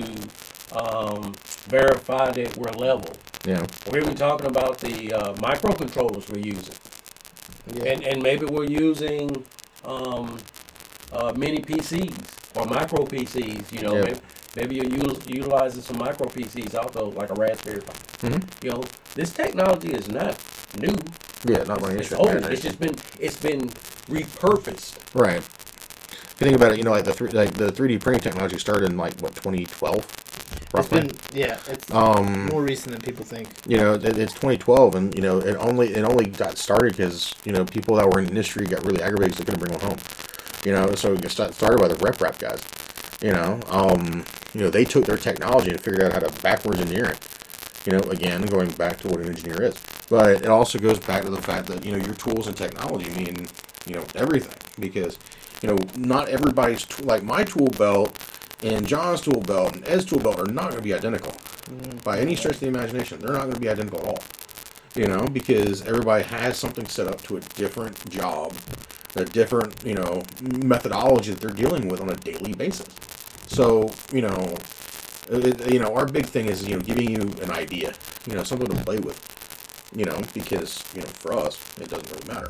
[0.78, 1.34] um,
[1.68, 3.12] verify that we're level.
[3.46, 3.65] Yeah.
[3.89, 6.76] We're even talking about the uh, microcontrollers we're using.
[7.74, 7.92] Yeah.
[7.94, 9.46] And, and maybe we're using
[9.86, 10.38] um,
[11.13, 13.96] uh, mini PCs or micro PCs, you know.
[13.96, 14.02] Yeah.
[14.04, 14.20] Maybe,
[14.56, 17.94] maybe you're util- utilizing some micro PCs also, like a Raspberry Pi.
[18.28, 18.63] Mhm.
[18.63, 18.84] You know,
[19.15, 20.36] this technology is not
[20.77, 20.95] new.
[21.45, 21.63] Yeah.
[21.63, 22.15] Not running It's issue.
[22.21, 22.29] old.
[22.45, 23.69] It's just been it's been
[24.10, 24.97] repurposed.
[25.13, 25.38] Right.
[25.39, 28.58] If you think about it, you know, like the three, like the 3D printing technology
[28.58, 31.01] started in like what 2012, It's roughly.
[31.01, 33.49] been yeah, it's um, more recent than people think.
[33.67, 37.34] you know, it, it's 2012, and you know, it only it only got started because
[37.43, 39.73] you know people that were in the industry got really aggravated because they couldn't bring
[39.73, 39.99] one home.
[40.65, 42.62] You know, so it got started by the RepRap guys.
[43.21, 46.79] You know, um, you know, they took their technology and figured out how to backwards
[46.79, 47.19] engineer it.
[47.86, 49.76] You know, again, going back to what an engineer is.
[50.10, 53.10] But it also goes back to the fact that you know your tools and technology
[53.12, 53.48] mean
[53.86, 55.18] you know everything because
[55.62, 58.18] you know not everybody's tool like my tool belt
[58.62, 61.98] And John's tool belt and Ed's tool belt are not going to be identical mm-hmm.
[62.00, 63.20] by any stretch of the imagination.
[63.20, 64.24] They're not going to be identical at all.
[64.96, 68.54] You know, because everybody has something set up to a different job,
[69.15, 72.88] a different, you know, methodology that they're dealing with on a daily basis.
[73.48, 74.58] So, you know,
[75.32, 75.38] Uh,
[75.68, 77.94] you know, our big thing is, you know, giving you an idea,
[78.28, 79.20] you know, something to play with,
[79.96, 82.50] you know, because, you know, for us, it doesn't really matter.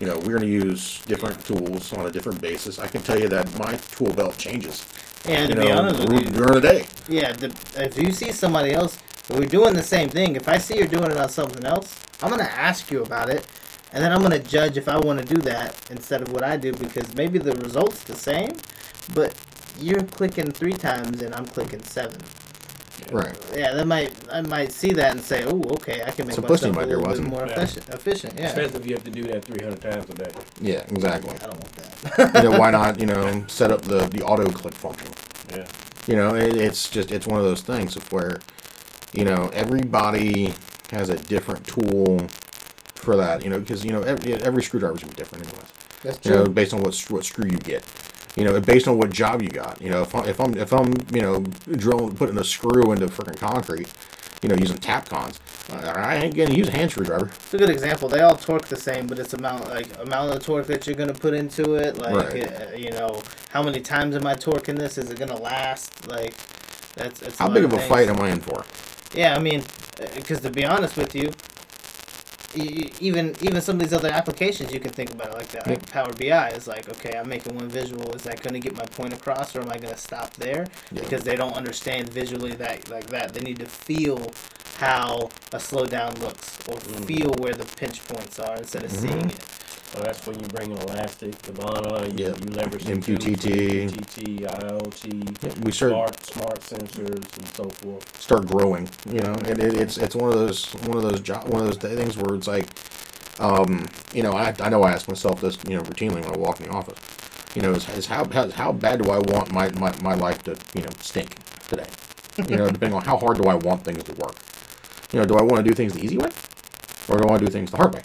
[0.00, 2.78] You know, we're going to use different tools on a different basis.
[2.78, 4.86] I can tell you that my tool belt changes,
[5.26, 6.86] And to be honest with you, during the day.
[7.08, 10.36] Yeah, the, if you see somebody else, we're doing the same thing.
[10.36, 13.46] If I see you're doing it on something else, I'm gonna ask you about it,
[13.92, 16.56] and then I'm gonna judge if I want to do that instead of what I
[16.56, 18.52] do because maybe the result's the same,
[19.14, 19.34] but
[19.80, 22.20] you're clicking three times and I'm clicking seven.
[23.12, 23.36] Right.
[23.54, 26.70] Yeah, that might I might see that and say, oh, okay, I can make Simplicity
[26.70, 27.28] myself a might be little bit wasn't.
[27.28, 27.52] more Yeah.
[27.62, 27.88] efficient.
[27.90, 28.46] Efficient, yeah.
[28.46, 30.30] Especially if you have to do that 300 times a day.
[30.60, 31.34] Yeah, exactly.
[31.34, 32.34] I don't want that.
[32.44, 35.08] you know, why not, you know, set up the, the auto click function?
[35.50, 35.66] Yeah.
[36.06, 38.40] You know, it, it's just it's one of those things of where,
[39.12, 40.54] you know, everybody
[40.90, 42.26] has a different tool
[42.94, 43.42] for that.
[43.44, 45.66] You know, because you know every every screwdriver's gonna be different anyways.
[46.02, 47.84] That's You know, based on what what screw you get.
[48.36, 49.80] You know, based on what job you got.
[49.80, 51.40] You know, if I'm if I'm if I'm you know
[51.76, 53.92] drilling putting a screw into freaking concrete,
[54.42, 55.38] you know, using Tapcons,
[55.70, 57.26] I ain't gonna use a hand screwdriver.
[57.26, 58.08] It's a good example.
[58.08, 61.14] They all torque the same, but it's amount like amount of torque that you're gonna
[61.14, 61.96] put into it.
[61.96, 62.60] Like Right.
[62.60, 64.98] uh, you know, how many times am I torquing this?
[64.98, 66.08] Is it gonna last?
[66.08, 66.34] Like
[66.94, 68.64] that's, that's How big of a fight am I in for?
[69.14, 69.62] Yeah, I mean,
[70.14, 71.30] because to be honest with you,
[72.56, 75.66] even even some of these other applications you can think about it like that.
[75.66, 78.14] Like Power BI is like, okay, I'm making one visual.
[78.14, 80.66] Is that going to get my point across, or am I going to stop there?
[80.92, 81.02] Yeah.
[81.02, 83.34] Because they don't understand visually that like that.
[83.34, 84.30] They need to feel
[84.76, 87.06] how a slowdown looks, or mm.
[87.06, 89.08] feel where the pinch points are instead of mm-hmm.
[89.08, 89.63] seeing it.
[89.94, 92.44] So that's when you bring in Elastic, Kibana, you, Yep.
[92.44, 93.84] you leverage MQTT.
[93.84, 98.20] MQTT, IoT, We start smart, smart sensors, and so forth.
[98.20, 98.88] start growing.
[99.08, 101.66] You know, and it, it's it's one of those one of those jo- one of
[101.66, 102.66] those things where it's like,
[103.38, 106.38] um, you know, I, I know I ask myself this, you know, routinely when I
[106.38, 106.98] walk in the office.
[107.54, 110.42] You know, is, is how, how how bad do I want my, my, my life
[110.44, 111.36] to you know stink
[111.68, 111.86] today?
[112.48, 114.34] You know, depending on how hard do I want things to work.
[115.12, 116.30] You know, do I want to do things the easy way,
[117.08, 118.02] or do I want to do things the hard way?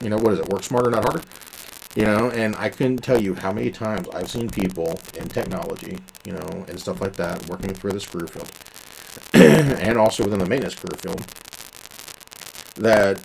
[0.00, 0.48] You know, what is it?
[0.48, 1.22] Work smarter, not harder.
[1.94, 5.98] You know, and I couldn't tell you how many times I've seen people in technology,
[6.24, 8.50] you know, and stuff like that, working through the screw field,
[9.80, 11.26] and also within the maintenance career field
[12.76, 13.20] that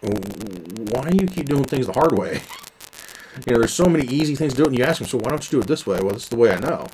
[0.00, 2.34] why do you keep doing things the hard way?
[3.46, 5.30] you know, there's so many easy things to do and you ask them, so why
[5.30, 6.00] don't you do it this way?
[6.00, 6.86] Well, this is the way I know.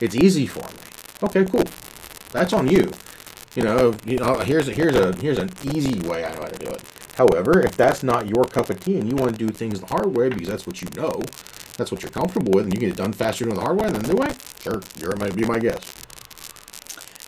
[0.00, 0.80] It's easy for me.
[1.22, 1.64] Okay, cool.
[2.32, 2.90] That's on you.
[3.54, 6.48] You know, you know, here's a, here's a here's an easy way I know how
[6.48, 6.82] to do it.
[7.16, 9.86] However, if that's not your cup of tea and you want to do things the
[9.86, 11.22] hard way because that's what you know,
[11.76, 13.90] that's what you're comfortable with, and you get it done faster doing the hard way
[13.90, 15.98] than the new way, sure, you're might be my guest.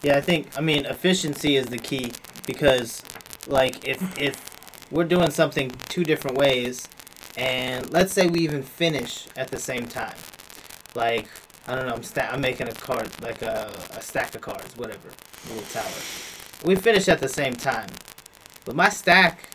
[0.03, 2.13] Yeah, I think I mean efficiency is the key
[2.47, 3.03] because
[3.47, 4.39] like if if
[4.91, 6.89] we're doing something two different ways
[7.37, 10.15] and let's say we even finish at the same time.
[10.95, 11.29] Like
[11.67, 14.77] I don't know, I'm sta- I'm making a card like a, a stack of cards,
[14.77, 15.09] whatever,
[15.49, 15.91] little tower.
[16.65, 17.89] We finish at the same time.
[18.65, 19.49] But my stack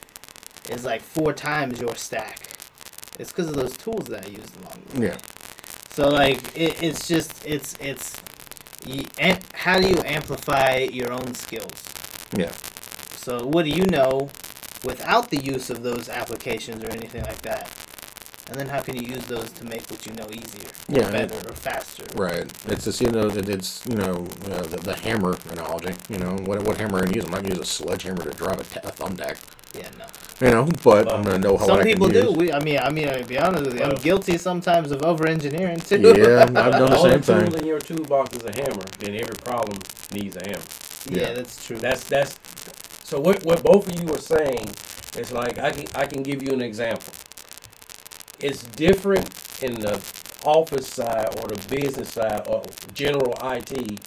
[0.69, 2.47] is like four times your stack.
[3.17, 5.07] It's because of those tools that I used along the way.
[5.07, 5.17] Yeah.
[5.89, 8.15] So like it, it's just it's it's
[8.85, 11.83] you, am- how do you amplify your own skills?
[12.35, 12.51] Yeah.
[13.15, 14.29] So what do you know
[14.83, 17.69] without the use of those applications or anything like that?
[18.49, 21.11] And then how can you use those to make what you know easier, Yeah, or
[21.11, 22.03] better, or faster?
[22.15, 22.51] Right.
[22.67, 25.93] It's just you know it- it's you know uh, the, the hammer analogy.
[26.09, 27.25] You know what what hammer I'm use?
[27.25, 29.37] I'm not use a sledgehammer to drive a, ta- a thumb deck.
[29.75, 30.05] Yeah, no.
[30.41, 32.27] You know, but I'm gonna know how Some I people can do.
[32.29, 32.35] use.
[32.37, 35.27] We, I mean, I mean, to be honest with you, I'm guilty sometimes of over
[35.27, 35.99] engineering too.
[35.99, 37.59] Yeah, I've done the The only same tool thing.
[37.61, 38.83] in your toolbox is a hammer.
[38.99, 39.77] Then every problem
[40.13, 40.61] needs a hammer.
[41.09, 41.33] yeah, Yeah.
[41.33, 41.77] that's true.
[41.77, 42.39] That's that's.
[43.03, 44.67] So what what both of you are saying
[45.17, 47.13] is like I can I can give you an example.
[48.39, 49.29] It's different
[49.61, 50.01] in the
[50.45, 53.99] office side or the business side or general IT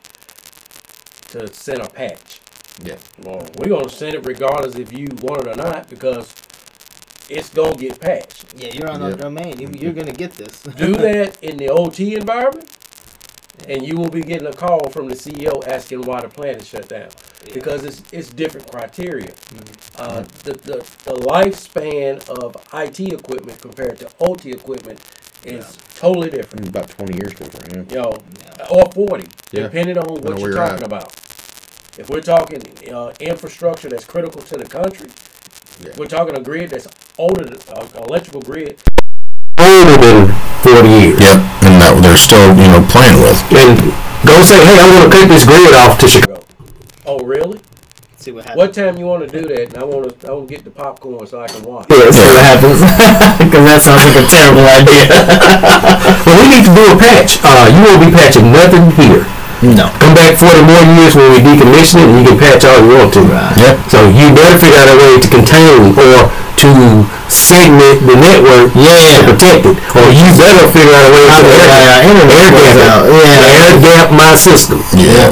[1.31, 2.40] to send a patch.
[2.85, 2.96] Yeah.
[3.22, 6.32] Well, we're gonna send it regardless if you want it or not because
[7.28, 8.44] it's gonna get patched.
[8.56, 9.06] yeah, you're on Yeah.
[9.08, 9.58] our domain.
[9.61, 10.62] You, you're gonna get this.
[10.76, 12.68] Do that in the OT environment,
[13.68, 16.68] and you will be getting a call from the CEO asking why the plant is
[16.68, 17.08] shut down
[17.54, 19.32] because it's it's different criteria.
[19.98, 25.00] Uh, the, the the lifespan of IT equipment compared to OT equipment
[25.44, 26.68] is totally different.
[26.68, 27.90] About 20 years different.
[27.92, 27.96] Yeah.
[27.96, 28.22] You know,
[28.70, 29.64] or forty, Yeah.
[29.64, 30.82] depending on what you're you're talking at.
[30.85, 31.12] about.
[31.98, 35.11] If we're talking uh, infrastructure that's critical to the country,
[35.85, 35.92] Yeah.
[35.98, 38.81] we're talking a grid that's older, than- uh, electrical grid
[39.59, 40.33] older than
[40.64, 41.20] 40 years.
[41.20, 41.38] Yep.
[41.68, 43.37] And that they're still you know playing with.
[43.52, 43.76] And
[44.24, 46.40] Go say, hey, I'm going to take this grid off to Chicago.
[47.05, 47.59] Oh, really?
[48.16, 48.57] See what happens.
[48.57, 49.74] What time you want to do that?
[49.74, 51.90] And I want to, I want to get the popcorn so I can watch.
[51.90, 52.78] Yeah, see what happens.
[53.42, 55.11] Because that sounds like a terrible idea.
[56.24, 57.42] well, we need to do a patch.
[57.42, 59.26] Uh, you won't be patching nothing here.
[59.62, 59.87] No.
[60.03, 62.98] Come back 40 more years when we decommission it, and you can patch all you
[62.98, 63.22] want to.
[63.27, 63.79] Right.
[63.87, 66.27] So you better figure out a way to contain or
[66.62, 66.68] to
[67.31, 69.22] segment the network Yeah.
[69.22, 69.77] to protect it.
[69.94, 73.05] Or you better figure out a way to air gap, internet air gap, out.
[73.09, 73.70] Yeah.
[73.70, 74.83] air gap my system.
[74.98, 75.31] Yeah.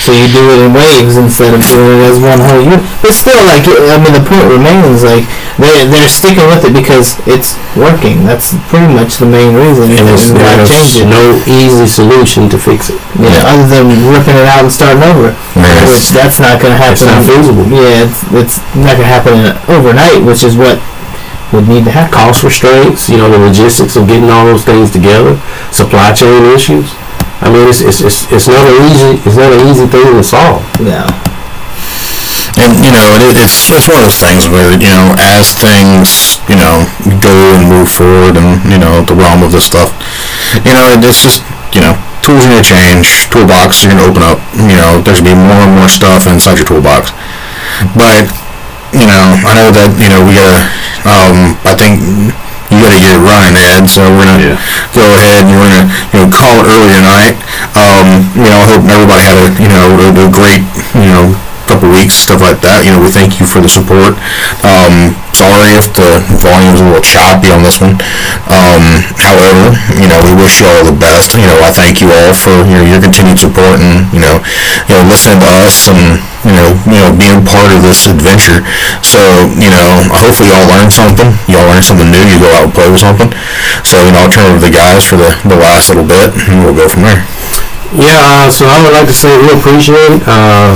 [0.00, 2.78] So you do it in waves instead of doing it as one whole unit.
[3.02, 7.16] But still, like, I mean, the point remains, like, they're, they're sticking with it because
[7.24, 8.28] it's working.
[8.28, 9.88] That's pretty much the main reason.
[9.88, 10.04] And
[10.36, 13.00] why there's no easy solution to fix it.
[13.16, 15.32] Yeah, other than ripping it out and starting over.
[15.56, 15.88] Right.
[15.88, 17.00] Which that's not going to happen.
[17.00, 17.64] It's not feasible.
[17.72, 19.34] Yeah, it's, it's not going to happen
[19.72, 20.76] overnight, which is what
[21.56, 22.12] would need to happen.
[22.12, 25.40] Cost restraints, you know, the logistics of getting all those things together,
[25.72, 26.92] supply chain issues.
[27.40, 30.24] I mean, it's, it's, it's, it's not an easy it's not an easy thing to
[30.24, 30.64] solve.
[30.80, 31.04] Yeah.
[32.56, 36.40] And you know, it, it's it's one of those things where you know, as things
[36.48, 36.88] you know
[37.20, 39.92] go and move forward, and you know, the realm of this stuff,
[40.64, 41.44] you know, it's just
[41.76, 41.92] you know,
[42.24, 44.40] tools are gonna change, toolbox are gonna open up.
[44.56, 47.12] You know, there's gonna be more and more stuff inside your toolbox.
[47.92, 48.24] But
[48.96, 50.64] you know, I know that you know we gotta.
[51.04, 52.00] Um, I think
[52.72, 53.84] you gotta get it running, Ed.
[53.86, 54.56] So we're gonna
[54.96, 57.36] go ahead and we're gonna you know call it early tonight.
[57.76, 60.64] Um, you know, I hope everybody had a you know a, a great
[60.96, 61.36] you know
[61.66, 62.86] couple weeks stuff like that.
[62.86, 64.14] You know, we thank you for the support.
[64.62, 67.98] Um, sorry if the volume is a little choppy on this one.
[68.48, 71.34] Um, however, you know, we wish you all the best.
[71.34, 74.38] You know, I thank you all for you know your continued support and you know
[74.86, 78.62] you know listening to us and you know you know being part of this adventure.
[79.02, 79.20] So
[79.58, 81.28] you know, hopefully y'all learned something.
[81.50, 82.22] Y'all learned something new.
[82.22, 83.30] You go out and play with something.
[83.82, 86.30] So you know, I'll turn over to the guys for the the last little bit,
[86.48, 87.26] and we'll go from there.
[87.94, 90.74] Yeah, uh, so I would like to say we appreciate uh,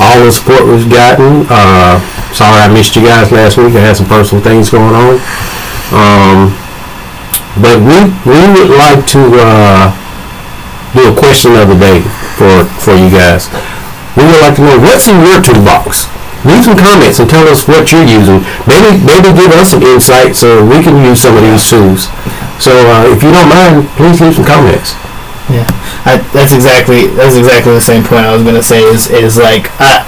[0.00, 1.46] all the support we've gotten.
[1.48, 2.00] Uh,
[2.34, 3.74] sorry I missed you guys last week.
[3.74, 5.20] I had some personal things going on.
[5.94, 6.50] Um,
[7.60, 9.94] but we we would like to uh,
[10.94, 12.02] do a question of the day
[12.34, 13.46] for for you guys.
[14.18, 16.10] We would like to know what's in your toolbox.
[16.44, 18.42] Leave some comments and tell us what you're using.
[18.66, 22.10] Maybe maybe give us some insight so we can use some of these tools.
[22.58, 24.94] So uh, if you don't mind, please leave some comments.
[25.48, 25.68] Yeah,
[26.04, 28.82] I, that's exactly that's exactly the same point I was gonna say.
[28.84, 30.04] Is is like I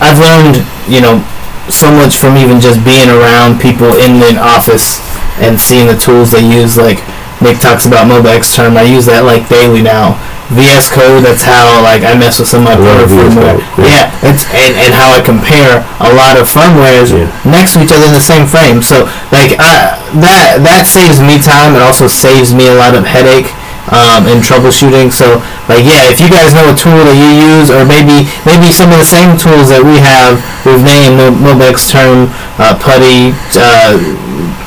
[0.00, 1.20] I've learned you know
[1.68, 4.98] so much from even just being around people in the office
[5.38, 6.76] and seeing the tools they use.
[6.80, 7.04] Like
[7.40, 10.16] Nick talks about MobaXterm, I use that like daily now.
[10.50, 13.62] VS Code, that's how like I mess with some of my firmware.
[13.78, 14.10] Yeah.
[14.10, 17.30] Yeah, it's and, and how I compare a lot of firmwares Yeah.
[17.46, 18.82] next to each other in the same frame.
[18.82, 21.78] So like I, that that saves me time.
[21.78, 23.54] It also saves me a lot of headache
[23.90, 25.10] um, and troubleshooting.
[25.10, 28.70] So like yeah, if you guys know a tool that you use, or maybe maybe
[28.70, 33.98] some of the same tools that we have, we've named Mo- MobaXterm, uh, Putty, uh,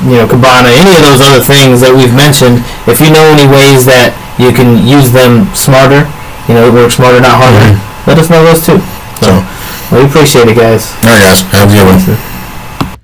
[0.08, 2.60] you know, Kibana, any of those other things that we've mentioned.
[2.84, 6.04] If you know any ways that you can use them smarter,
[6.48, 7.76] you know, work smarter, not harder.
[8.04, 8.80] Let us know those too.
[9.24, 9.40] So,
[9.88, 10.92] So, we appreciate it, guys.
[11.00, 12.98] all right, guys, have a good one.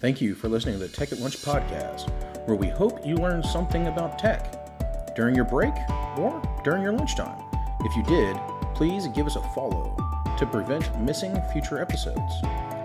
[0.00, 2.10] Thank you for listening to the Tech at Lunch podcast,
[2.46, 4.63] where we hope you learned something about tech
[5.14, 5.74] during your break
[6.16, 7.38] or during your lunchtime.
[7.80, 8.36] If you did,
[8.74, 9.94] please give us a follow
[10.38, 12.32] to prevent missing future episodes.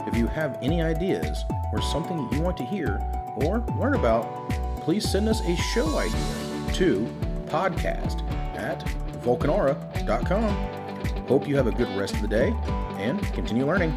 [0.07, 3.01] If you have any ideas or something you want to hear
[3.37, 4.49] or learn about,
[4.81, 7.07] please send us a show idea to
[7.47, 8.23] podcast
[8.55, 8.79] at
[9.23, 10.49] vulcanara.com.
[11.27, 12.53] Hope you have a good rest of the day
[12.97, 13.93] and continue learning.